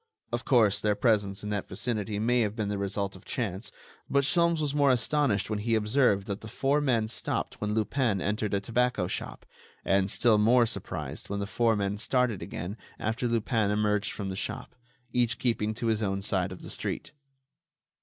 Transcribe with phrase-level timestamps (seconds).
[0.31, 3.71] Of course, their presence in that vicinity may have been the result of chance,
[4.09, 8.19] but Sholmes was more astonished when he observed that the four men stopped when Lupin
[8.19, 9.45] entered a tobacco shop;
[9.85, 14.35] and still more surprised when the four men started again after Lupin emerged from the
[14.35, 14.73] shop,
[15.13, 17.11] each keeping to his own side of the street.